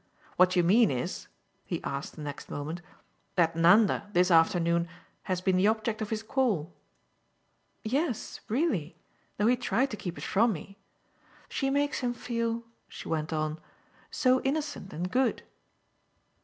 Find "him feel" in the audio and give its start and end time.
11.99-12.63